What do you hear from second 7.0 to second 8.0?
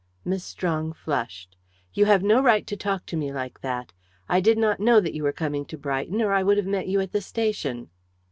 at the station."